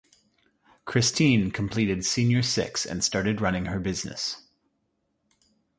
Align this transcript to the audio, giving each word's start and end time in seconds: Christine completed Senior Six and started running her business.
Christine 0.83 1.51
completed 1.51 2.03
Senior 2.03 2.41
Six 2.41 2.87
and 2.87 3.03
started 3.03 3.39
running 3.39 3.65
her 3.65 3.79
business. 3.79 4.41